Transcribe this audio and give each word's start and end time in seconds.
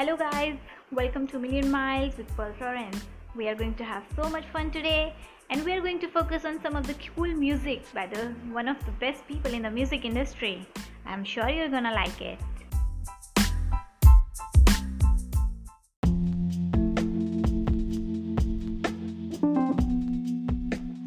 Hello 0.00 0.16
guys, 0.16 0.56
welcome 0.92 1.26
to 1.26 1.38
Million 1.38 1.70
Miles 1.70 2.16
with 2.16 2.26
Pearl 2.34 2.54
Florence. 2.56 3.04
We 3.36 3.48
are 3.48 3.54
going 3.54 3.74
to 3.74 3.84
have 3.84 4.02
so 4.16 4.30
much 4.30 4.46
fun 4.46 4.70
today 4.70 5.12
and 5.50 5.62
we 5.62 5.74
are 5.74 5.80
going 5.82 5.98
to 5.98 6.08
focus 6.08 6.46
on 6.46 6.58
some 6.62 6.74
of 6.74 6.86
the 6.86 6.94
cool 6.94 7.26
music 7.26 7.82
by 7.92 8.06
the 8.06 8.28
one 8.50 8.66
of 8.66 8.82
the 8.86 8.92
best 8.92 9.28
people 9.28 9.52
in 9.52 9.60
the 9.60 9.70
music 9.70 10.06
industry. 10.06 10.66
I'm 11.04 11.22
sure 11.22 11.50
you're 11.50 11.68
gonna 11.68 11.92
like 11.92 12.18
it. 12.22 12.38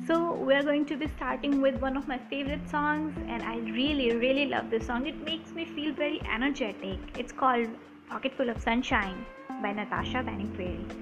So 0.05 0.34
we're 0.35 0.62
going 0.62 0.85
to 0.85 0.98
be 0.98 1.07
starting 1.16 1.62
with 1.62 1.81
one 1.81 1.98
of 1.98 2.07
my 2.07 2.20
favorite 2.30 2.70
songs 2.70 3.17
and 3.27 3.41
I 3.41 3.57
really 3.57 4.16
really 4.16 4.45
love 4.45 4.70
this 4.70 4.85
song. 4.85 5.07
It 5.07 5.17
makes 5.25 5.52
me 5.52 5.66
feel 5.66 5.95
very 5.95 6.21
energetic. 6.31 6.99
It's 7.17 7.31
called 7.31 7.70
Pocket 8.13 8.38
Full 8.38 8.48
of 8.52 8.62
Sunshine 8.62 9.26
by 9.63 9.73
Natasha 9.73 10.21
Bedingfield. 10.21 10.94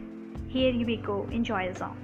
Here 0.48 0.72
you 0.72 0.86
go, 0.96 1.28
enjoy 1.30 1.68
the 1.74 1.78
song. 1.78 1.98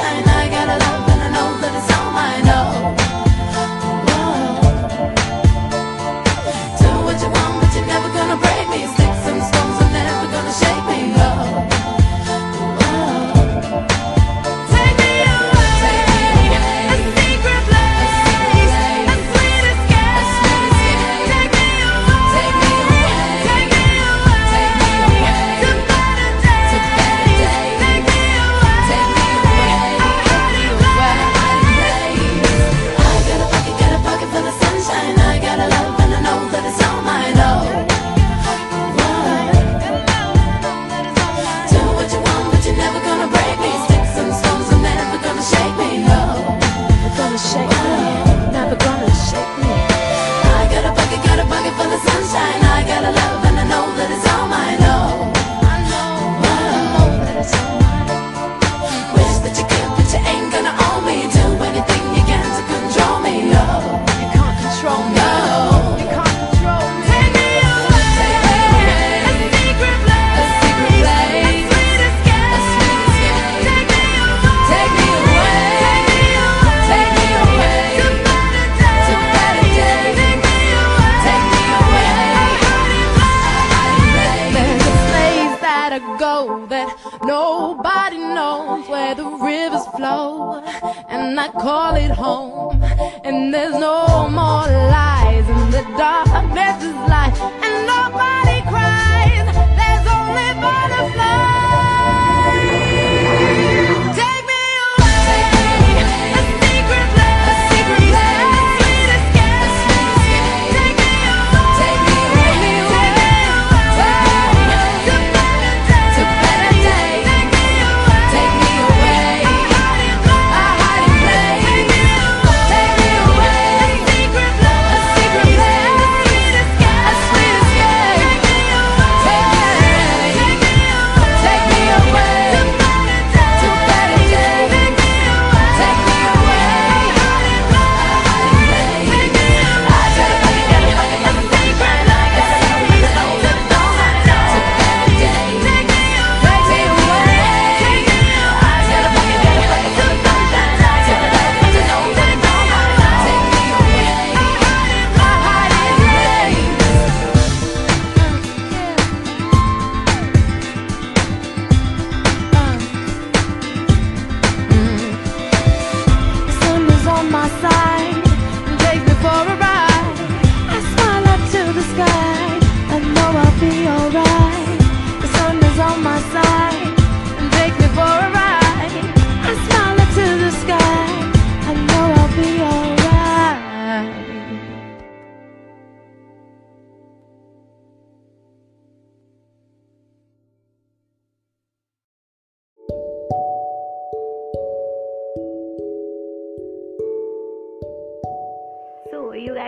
and 0.00 0.37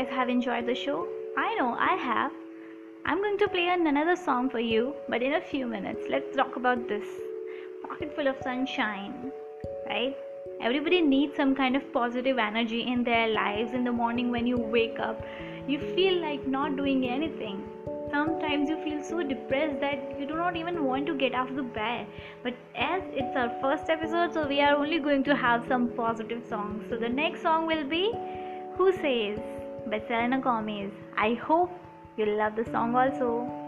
guys 0.01 0.11
have 0.11 0.29
enjoyed 0.31 0.67
the 0.67 0.75
show? 0.75 1.07
I 1.37 1.55
know 1.57 1.77
I 1.79 1.95
have. 1.97 2.33
I'm 3.05 3.19
going 3.19 3.37
to 3.39 3.49
play 3.49 3.69
another 3.69 4.17
song 4.17 4.49
for 4.49 4.61
you, 4.61 4.95
but 5.11 5.23
in 5.23 5.35
a 5.35 5.41
few 5.41 5.67
minutes. 5.67 6.07
Let's 6.09 6.35
talk 6.35 6.57
about 6.57 6.89
this 6.89 7.05
pocket 7.83 8.15
full 8.15 8.27
of 8.27 8.37
sunshine, 8.43 9.31
right? 9.87 10.17
Everybody 10.63 11.03
needs 11.03 11.37
some 11.37 11.55
kind 11.55 11.77
of 11.77 11.93
positive 11.93 12.39
energy 12.39 12.81
in 12.83 13.05
their 13.05 13.29
lives 13.29 13.75
in 13.75 13.85
the 13.85 13.93
morning 13.93 14.31
when 14.31 14.47
you 14.47 14.57
wake 14.57 14.99
up. 14.99 15.23
You 15.69 15.79
feel 15.79 16.19
like 16.23 16.47
not 16.47 16.77
doing 16.77 17.07
anything. 17.07 17.63
Sometimes 18.11 18.71
you 18.71 18.83
feel 18.83 19.03
so 19.05 19.23
depressed 19.23 19.81
that 19.81 20.19
you 20.19 20.27
do 20.27 20.35
not 20.35 20.57
even 20.57 20.85
want 20.85 21.07
to 21.09 21.15
get 21.15 21.35
out 21.35 21.51
of 21.51 21.57
the 21.57 21.63
bed. 21.63 22.07
But 22.43 22.55
as 22.75 23.03
it's 23.13 23.37
our 23.37 23.51
first 23.61 23.91
episode, 23.91 24.33
so 24.33 24.49
we 24.49 24.63
are 24.63 24.77
only 24.77 24.99
going 24.99 25.25
to 25.25 25.37
have 25.37 25.67
some 25.69 25.89
positive 25.91 26.43
songs. 26.49 26.85
So 26.89 26.97
the 26.97 27.09
next 27.09 27.43
song 27.43 27.67
will 27.67 27.85
be 27.85 28.13
Who 28.77 28.93
Says? 28.93 29.60
By 29.87 30.01
Selena 30.07 30.41
Gomez. 30.41 30.91
I 31.17 31.35
hope 31.35 31.71
you'll 32.17 32.37
love 32.37 32.57
the 32.57 32.65
song 32.73 32.95
also. 32.95 33.60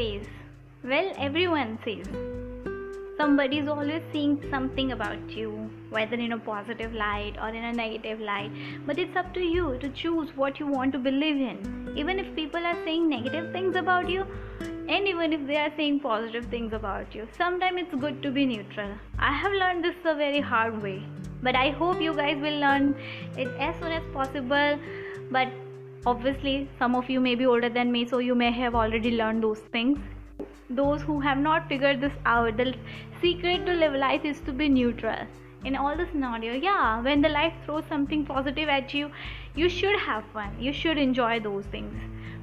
Says? 0.00 0.26
Well, 0.82 1.12
everyone 1.18 1.78
says. 1.84 2.06
Somebody 3.18 3.58
is 3.58 3.68
always 3.68 4.02
saying 4.12 4.44
something 4.50 4.92
about 4.92 5.30
you, 5.38 5.50
whether 5.90 6.14
in 6.26 6.32
a 6.32 6.38
positive 6.38 6.94
light 6.94 7.34
or 7.40 7.48
in 7.48 7.64
a 7.70 7.72
negative 7.72 8.18
light. 8.18 8.50
But 8.86 8.98
it's 8.98 9.14
up 9.14 9.34
to 9.34 9.40
you 9.40 9.76
to 9.82 9.90
choose 9.90 10.30
what 10.36 10.58
you 10.58 10.66
want 10.66 10.94
to 10.94 10.98
believe 10.98 11.36
in. 11.36 11.92
Even 11.96 12.18
if 12.18 12.34
people 12.34 12.64
are 12.70 12.78
saying 12.86 13.10
negative 13.10 13.52
things 13.52 13.76
about 13.76 14.08
you, 14.08 14.24
and 14.88 15.06
even 15.06 15.34
if 15.34 15.46
they 15.46 15.56
are 15.56 15.72
saying 15.76 16.00
positive 16.00 16.46
things 16.46 16.72
about 16.72 17.14
you, 17.14 17.28
sometimes 17.36 17.82
it's 17.82 18.00
good 18.06 18.22
to 18.22 18.30
be 18.30 18.46
neutral. 18.46 18.90
I 19.18 19.32
have 19.34 19.52
learned 19.52 19.84
this 19.84 19.96
a 20.04 20.14
very 20.14 20.40
hard 20.40 20.82
way, 20.82 21.02
but 21.42 21.54
I 21.54 21.70
hope 21.82 22.00
you 22.00 22.14
guys 22.14 22.40
will 22.40 22.58
learn 22.58 22.94
it 23.36 23.48
as 23.58 23.78
soon 23.80 23.92
as 23.92 24.02
possible. 24.14 24.78
But 25.30 25.48
obviously, 26.06 26.68
some 26.78 26.94
of 26.94 27.10
you 27.10 27.20
may 27.20 27.34
be 27.34 27.46
older 27.46 27.68
than 27.68 27.92
me, 27.92 28.06
so 28.06 28.18
you 28.18 28.34
may 28.34 28.50
have 28.50 28.74
already 28.74 29.12
learned 29.12 29.42
those 29.42 29.58
things. 29.58 29.98
Those 30.68 31.02
who 31.02 31.20
have 31.20 31.38
not 31.38 31.68
figured 31.68 32.00
this 32.00 32.12
out 32.24 32.56
the 32.56 32.74
secret 33.20 33.66
to 33.66 33.72
live 33.72 33.92
life 33.94 34.24
is 34.24 34.40
to 34.40 34.52
be 34.52 34.68
neutral. 34.68 35.26
In 35.64 35.76
all 35.76 35.96
the 35.96 36.06
scenario 36.10 36.54
yeah 36.54 37.02
when 37.02 37.20
the 37.20 37.28
life 37.28 37.52
throws 37.64 37.84
something 37.86 38.24
positive 38.24 38.70
at 38.70 38.94
you 38.94 39.10
you 39.54 39.68
should 39.68 39.98
have 39.98 40.24
fun. 40.32 40.56
You 40.58 40.72
should 40.72 40.96
enjoy 40.96 41.40
those 41.40 41.66
things. 41.66 41.92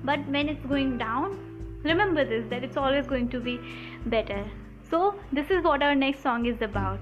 But 0.03 0.27
when 0.27 0.49
it's 0.49 0.65
going 0.65 0.97
down 0.99 1.39
remember 1.83 2.25
this 2.25 2.45
that 2.49 2.63
it's 2.63 2.77
always 2.77 3.07
going 3.07 3.29
to 3.29 3.39
be 3.39 3.59
better. 4.05 4.45
So 4.89 5.15
this 5.31 5.49
is 5.49 5.63
what 5.63 5.81
our 5.81 5.95
next 5.95 6.21
song 6.21 6.45
is 6.45 6.61
about 6.61 6.99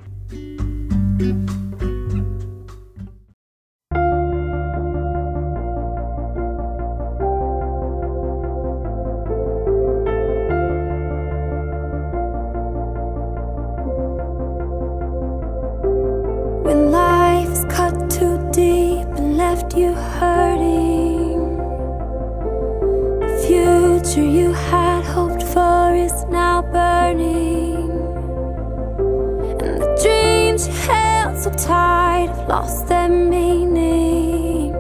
lost 32.55 32.88
their 32.88 33.09
meaning. 33.09 34.74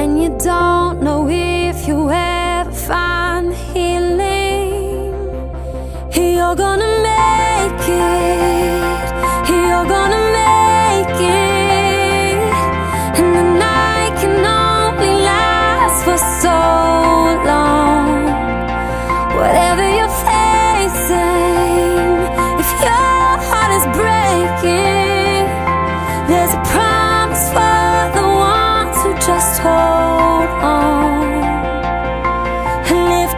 And 0.00 0.10
you 0.20 0.28
don't 0.50 1.00
know 1.02 1.20
if 1.30 1.88
you 1.88 2.10
ever 2.10 2.25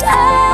high 0.09 0.48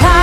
가. 0.00 0.21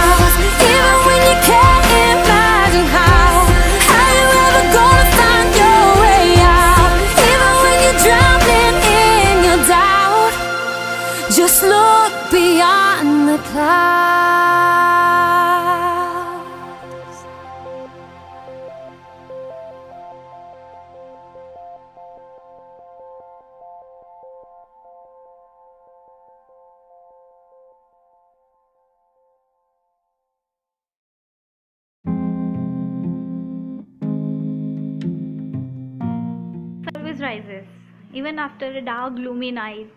After 38.50 38.72
a 38.78 38.82
dark, 38.82 39.16
gloomy 39.16 39.52
night, 39.52 39.90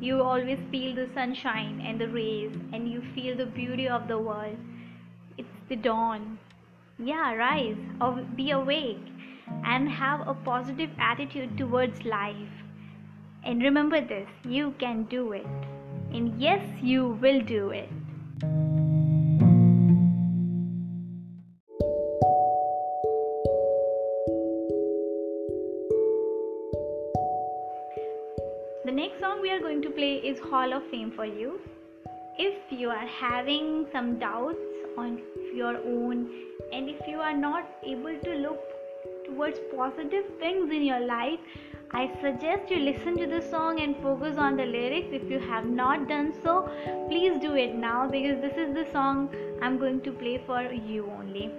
you 0.00 0.22
always 0.22 0.58
feel 0.70 0.94
the 0.94 1.08
sunshine 1.14 1.82
and 1.84 2.00
the 2.00 2.08
rays, 2.08 2.52
and 2.72 2.90
you 2.90 3.02
feel 3.14 3.36
the 3.36 3.44
beauty 3.44 3.86
of 3.86 4.08
the 4.08 4.18
world. 4.18 4.56
It's 5.36 5.58
the 5.68 5.76
dawn. 5.76 6.38
Yeah, 6.98 7.34
rise 7.34 7.76
or 8.00 8.12
be 8.36 8.50
awake 8.52 9.04
and 9.64 9.90
have 9.90 10.26
a 10.26 10.34
positive 10.34 10.90
attitude 10.98 11.58
towards 11.58 12.04
life. 12.04 12.56
And 13.44 13.62
remember 13.62 14.00
this 14.00 14.28
you 14.44 14.74
can 14.78 15.04
do 15.04 15.32
it. 15.32 15.46
And 16.12 16.40
yes, 16.40 16.64
you 16.82 17.08
will 17.20 17.42
do 17.42 17.70
it. 17.70 17.90
Play 29.98 30.18
is 30.30 30.38
Hall 30.38 30.72
of 30.74 30.84
Fame 30.92 31.10
for 31.16 31.24
you. 31.26 31.58
If 32.38 32.56
you 32.70 32.88
are 32.88 33.06
having 33.20 33.84
some 33.92 34.16
doubts 34.20 34.60
on 34.96 35.20
your 35.52 35.76
own 35.76 36.18
and 36.72 36.88
if 36.88 37.00
you 37.08 37.16
are 37.16 37.36
not 37.36 37.64
able 37.84 38.16
to 38.26 38.34
look 38.36 38.60
towards 39.26 39.58
positive 39.74 40.24
things 40.38 40.70
in 40.70 40.84
your 40.84 41.00
life, 41.00 41.40
I 41.90 42.10
suggest 42.20 42.70
you 42.70 42.80
listen 42.80 43.16
to 43.16 43.26
the 43.26 43.40
song 43.40 43.80
and 43.80 43.96
focus 44.02 44.36
on 44.36 44.56
the 44.56 44.66
lyrics. 44.66 45.08
If 45.10 45.30
you 45.30 45.38
have 45.38 45.64
not 45.64 46.06
done 46.06 46.34
so, 46.42 46.70
please 47.08 47.40
do 47.40 47.54
it 47.54 47.74
now 47.74 48.06
because 48.06 48.42
this 48.42 48.58
is 48.58 48.74
the 48.74 48.86
song 48.92 49.34
I'm 49.62 49.78
going 49.78 50.02
to 50.02 50.12
play 50.12 50.42
for 50.46 50.62
you 50.70 51.10
only. 51.18 51.50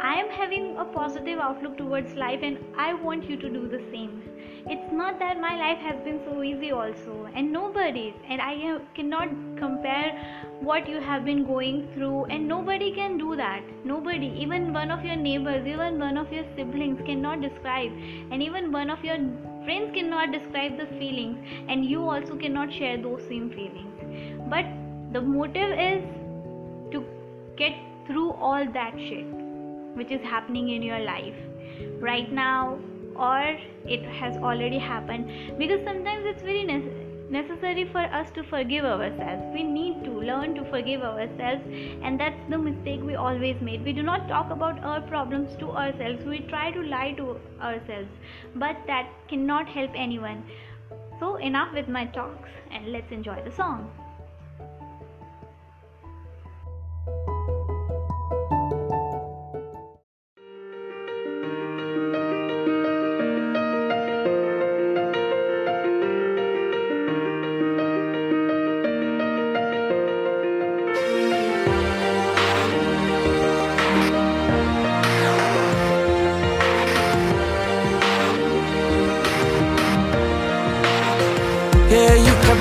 I 0.00 0.14
am 0.14 0.30
having 0.30 0.76
a 0.76 0.84
positive 0.84 1.40
outlook 1.40 1.76
towards 1.76 2.14
life 2.14 2.40
and 2.42 2.58
I 2.76 2.94
want 2.94 3.28
you 3.28 3.36
to 3.36 3.48
do 3.48 3.66
the 3.66 3.82
same. 3.90 4.22
It's 4.66 4.92
not 4.92 5.18
that 5.18 5.40
my 5.40 5.56
life 5.56 5.78
has 5.78 5.96
been 6.04 6.20
so 6.24 6.40
easy, 6.44 6.70
also, 6.70 7.28
and 7.34 7.52
nobody's, 7.52 8.14
and 8.28 8.40
I 8.40 8.78
cannot 8.94 9.28
compare 9.56 10.12
what 10.60 10.88
you 10.88 11.00
have 11.00 11.24
been 11.24 11.44
going 11.44 11.88
through, 11.94 12.26
and 12.26 12.46
nobody 12.46 12.92
can 12.94 13.18
do 13.18 13.34
that. 13.34 13.62
Nobody, 13.84 14.28
even 14.38 14.72
one 14.72 14.92
of 14.92 15.04
your 15.04 15.16
neighbors, 15.16 15.66
even 15.66 15.98
one 15.98 16.16
of 16.16 16.32
your 16.32 16.44
siblings 16.54 17.00
cannot 17.04 17.40
describe, 17.40 17.90
and 18.30 18.40
even 18.40 18.70
one 18.70 18.88
of 18.88 19.02
your 19.04 19.18
Friends 19.64 19.92
cannot 19.94 20.32
describe 20.32 20.76
the 20.76 20.86
feelings, 20.98 21.38
and 21.68 21.84
you 21.84 22.02
also 22.02 22.36
cannot 22.36 22.72
share 22.72 22.96
those 23.00 23.22
same 23.28 23.50
feelings. 23.50 24.40
But 24.48 24.64
the 25.12 25.20
motive 25.20 25.78
is 25.78 26.02
to 26.92 27.04
get 27.56 27.72
through 28.06 28.32
all 28.32 28.66
that 28.72 28.94
shit 28.96 29.26
which 29.94 30.10
is 30.10 30.22
happening 30.22 30.70
in 30.70 30.82
your 30.82 31.00
life 31.00 31.34
right 32.00 32.32
now, 32.32 32.78
or 33.14 33.56
it 33.84 34.02
has 34.04 34.36
already 34.38 34.78
happened 34.78 35.58
because 35.58 35.84
sometimes 35.84 36.24
it's 36.26 36.42
very 36.42 36.64
necessary 36.64 37.01
necessary 37.32 37.84
for 37.92 38.02
us 38.20 38.30
to 38.32 38.42
forgive 38.44 38.84
ourselves. 38.84 39.42
We 39.54 39.62
need 39.62 40.04
to 40.04 40.10
learn 40.10 40.54
to 40.56 40.64
forgive 40.70 41.02
ourselves, 41.02 41.62
and 42.02 42.20
that's 42.20 42.50
the 42.50 42.58
mistake 42.58 43.02
we 43.02 43.14
always 43.14 43.60
made. 43.60 43.84
We 43.84 43.92
do 43.92 44.02
not 44.02 44.28
talk 44.28 44.50
about 44.50 44.84
our 44.84 45.00
problems 45.00 45.56
to 45.56 45.70
ourselves, 45.70 46.24
we 46.24 46.40
try 46.40 46.70
to 46.70 46.82
lie 46.82 47.12
to 47.22 47.40
ourselves, 47.60 48.10
but 48.54 48.76
that 48.86 49.10
cannot 49.28 49.68
help 49.68 49.90
anyone. 49.94 50.44
So, 51.18 51.36
enough 51.36 51.72
with 51.72 51.88
my 51.88 52.06
talks, 52.06 52.48
and 52.70 52.92
let's 52.92 53.12
enjoy 53.12 53.42
the 53.42 53.52
song. 53.52 53.90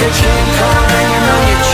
You 0.00 0.06
Kong 0.06 0.88
hanging 0.88 1.28
on 1.28 1.48
your 1.52 1.69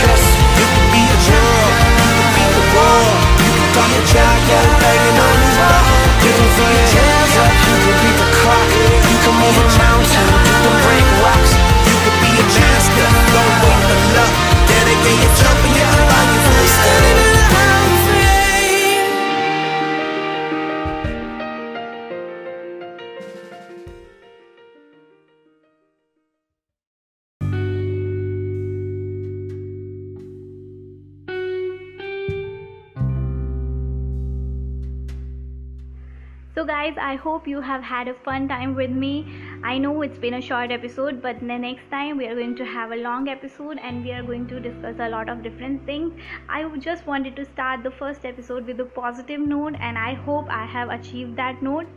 I 36.97 37.15
hope 37.15 37.47
you 37.47 37.61
have 37.61 37.83
had 37.83 38.07
a 38.07 38.13
fun 38.13 38.47
time 38.47 38.75
with 38.75 38.89
me. 38.89 39.25
I 39.63 39.77
know 39.77 40.01
it's 40.01 40.17
been 40.17 40.35
a 40.35 40.41
short 40.41 40.71
episode, 40.71 41.21
but 41.21 41.39
the 41.39 41.57
next 41.57 41.89
time 41.91 42.17
we 42.17 42.27
are 42.27 42.35
going 42.35 42.55
to 42.57 42.65
have 42.65 42.91
a 42.91 42.95
long 42.95 43.27
episode 43.27 43.77
and 43.79 44.03
we 44.03 44.11
are 44.11 44.23
going 44.23 44.47
to 44.47 44.59
discuss 44.59 44.95
a 44.99 45.09
lot 45.09 45.29
of 45.29 45.43
different 45.43 45.85
things. 45.85 46.13
I 46.49 46.67
just 46.77 47.05
wanted 47.05 47.35
to 47.35 47.45
start 47.45 47.83
the 47.83 47.91
first 47.91 48.25
episode 48.25 48.65
with 48.65 48.79
a 48.79 48.85
positive 48.85 49.39
note, 49.39 49.75
and 49.79 49.97
I 49.97 50.13
hope 50.15 50.47
I 50.49 50.65
have 50.65 50.89
achieved 50.89 51.37
that 51.37 51.61
note. 51.61 51.87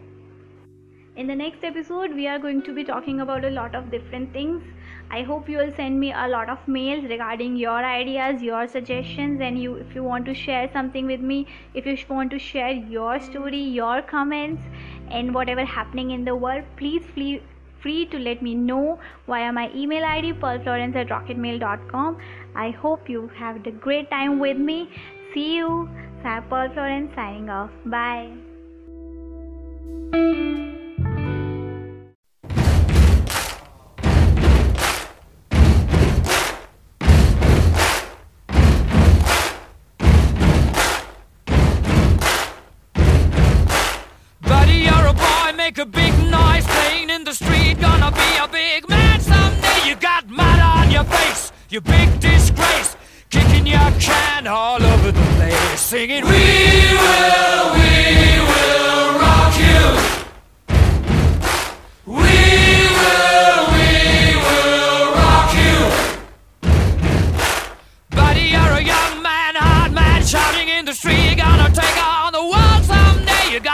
In 1.16 1.26
the 1.26 1.34
next 1.34 1.64
episode, 1.64 2.14
we 2.14 2.26
are 2.28 2.38
going 2.38 2.62
to 2.62 2.74
be 2.74 2.84
talking 2.84 3.20
about 3.20 3.44
a 3.44 3.50
lot 3.50 3.74
of 3.74 3.90
different 3.90 4.32
things. 4.32 4.62
I 5.11 5.23
hope 5.23 5.49
you 5.49 5.59
will 5.59 5.73
send 5.77 5.99
me 5.99 6.12
a 6.12 6.27
lot 6.29 6.49
of 6.49 6.66
mails 6.68 7.05
regarding 7.05 7.57
your 7.57 7.85
ideas, 7.85 8.42
your 8.42 8.66
suggestions, 8.68 9.40
and 9.40 9.61
you 9.61 9.75
if 9.75 9.94
you 9.94 10.05
want 10.05 10.27
to 10.27 10.35
share 10.35 10.70
something 10.73 11.07
with 11.07 11.20
me, 11.20 11.46
if 11.75 11.87
you 11.87 11.96
want 12.09 12.31
to 12.31 12.38
share 12.38 12.70
your 12.70 13.20
story, 13.20 13.62
your 13.79 14.03
comments, 14.03 14.62
and 15.11 15.35
whatever 15.35 15.64
happening 15.64 16.12
in 16.12 16.25
the 16.25 16.37
world, 16.37 16.64
please 16.77 17.03
feel 17.14 17.40
free 17.81 18.07
to 18.07 18.18
let 18.18 18.42
me 18.42 18.55
know 18.55 18.99
via 19.27 19.53
my 19.53 19.70
email 19.75 20.05
id 20.05 20.33
pearlflorence 20.35 20.94
at 20.94 21.09
rocketmail.com. 21.09 22.18
I 22.55 22.70
hope 22.70 23.09
you 23.09 23.29
have 23.37 23.66
a 23.66 23.70
great 23.70 24.11
time 24.11 24.38
with 24.38 24.59
me. 24.59 24.88
See 25.35 25.57
you. 25.57 25.88
Pearl 26.23 26.68
Florence 26.75 27.14
signing 27.14 27.49
off. 27.49 27.70
Bye. 27.87 28.31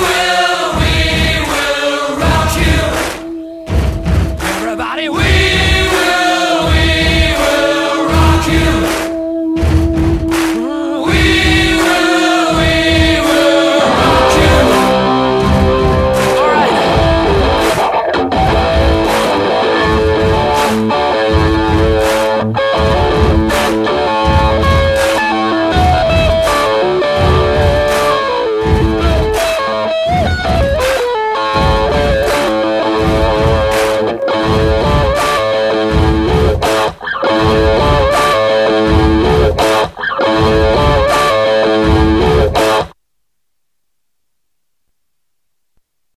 will. 0.00 0.49